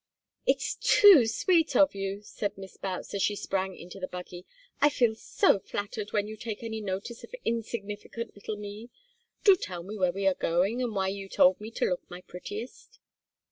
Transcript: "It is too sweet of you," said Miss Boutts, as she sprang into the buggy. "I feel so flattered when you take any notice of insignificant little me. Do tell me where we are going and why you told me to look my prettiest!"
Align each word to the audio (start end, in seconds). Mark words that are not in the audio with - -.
"It 0.47 0.57
is 0.57 0.77
too 0.81 1.27
sweet 1.27 1.75
of 1.75 1.93
you," 1.93 2.23
said 2.23 2.57
Miss 2.57 2.75
Boutts, 2.75 3.13
as 3.13 3.21
she 3.21 3.35
sprang 3.35 3.77
into 3.77 3.99
the 3.99 4.07
buggy. 4.07 4.47
"I 4.79 4.89
feel 4.89 5.13
so 5.13 5.59
flattered 5.59 6.11
when 6.11 6.25
you 6.25 6.35
take 6.35 6.63
any 6.63 6.81
notice 6.81 7.23
of 7.23 7.35
insignificant 7.45 8.33
little 8.33 8.55
me. 8.57 8.89
Do 9.43 9.55
tell 9.55 9.83
me 9.83 9.99
where 9.99 10.11
we 10.11 10.25
are 10.25 10.33
going 10.33 10.81
and 10.81 10.95
why 10.95 11.09
you 11.09 11.29
told 11.29 11.61
me 11.61 11.69
to 11.77 11.85
look 11.85 12.09
my 12.09 12.21
prettiest!" 12.21 12.97